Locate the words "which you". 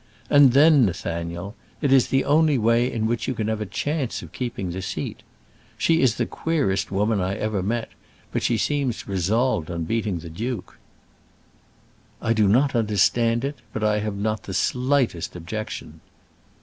3.05-3.35